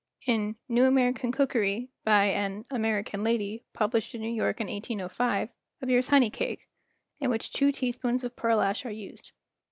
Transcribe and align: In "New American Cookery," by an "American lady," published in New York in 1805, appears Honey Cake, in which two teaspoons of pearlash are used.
In 0.25 0.55
"New 0.67 0.85
American 0.85 1.31
Cookery," 1.31 1.91
by 2.03 2.23
an 2.29 2.65
"American 2.71 3.23
lady," 3.23 3.65
published 3.71 4.15
in 4.15 4.21
New 4.21 4.33
York 4.33 4.59
in 4.59 4.65
1805, 4.65 5.49
appears 5.79 6.07
Honey 6.07 6.31
Cake, 6.31 6.67
in 7.19 7.29
which 7.29 7.53
two 7.53 7.71
teaspoons 7.71 8.23
of 8.23 8.35
pearlash 8.35 8.83
are 8.83 8.89
used. 8.89 9.31